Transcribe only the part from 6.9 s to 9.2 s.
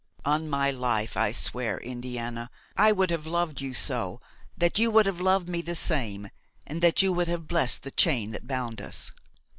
you would have blessed the chain that bound us.